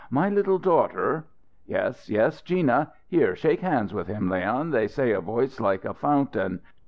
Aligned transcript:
My 0.09 0.29
little 0.29 0.57
daughter" 0.57 1.25
"Yes, 1.67 2.09
yes, 2.09 2.41
Gina. 2.41 2.91
Here 3.07 3.35
shake 3.35 3.59
hands 3.59 3.93
with 3.93 4.07
him. 4.07 4.31
Leon, 4.31 4.71
they 4.71 4.87
say 4.87 5.11
a 5.11 5.21
voice 5.21 5.59
like 5.59 5.85
a 5.85 5.93
fountain. 5.93 6.61